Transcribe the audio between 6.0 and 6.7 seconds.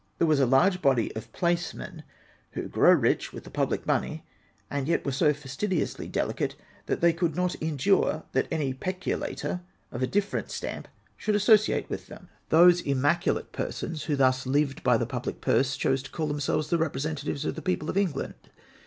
delicate